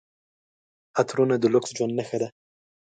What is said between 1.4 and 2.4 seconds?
لوکس ژوند نښه ده.